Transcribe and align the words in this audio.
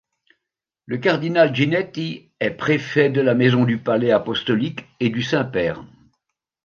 Le 0.87 0.97
cardinal 0.97 1.55
Ginetti 1.55 2.31
est 2.39 2.49
préfet 2.49 3.11
de 3.11 3.21
la 3.21 3.35
maison 3.35 3.65
du 3.65 3.77
Palais 3.77 4.09
apostolique 4.11 4.87
et 4.99 5.11
du 5.11 5.21
Saint-Père. 5.21 5.83